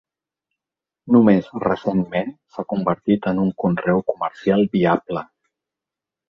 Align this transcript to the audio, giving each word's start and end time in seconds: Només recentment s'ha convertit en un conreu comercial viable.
Només 1.15 1.49
recentment 1.63 2.31
s'ha 2.55 2.65
convertit 2.73 3.29
en 3.33 3.43
un 3.45 3.53
conreu 3.65 4.01
comercial 4.09 4.67
viable. 4.79 5.25